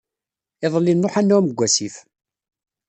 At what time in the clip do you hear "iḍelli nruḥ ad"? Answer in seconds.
0.65-1.25